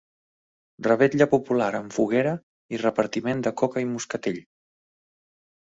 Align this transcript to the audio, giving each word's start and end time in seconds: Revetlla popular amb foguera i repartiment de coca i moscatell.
Revetlla 0.87 1.27
popular 1.33 1.67
amb 1.81 1.93
foguera 1.97 2.33
i 2.77 2.81
repartiment 2.85 3.47
de 3.49 3.55
coca 3.63 3.85
i 3.85 3.89
moscatell. 3.95 4.45